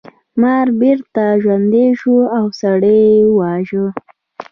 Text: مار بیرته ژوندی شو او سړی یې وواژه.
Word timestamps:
مار 0.41 0.67
بیرته 0.79 1.23
ژوندی 1.43 1.87
شو 1.99 2.15
او 2.37 2.45
سړی 2.61 2.97
یې 3.13 3.23
وواژه. 3.29 3.85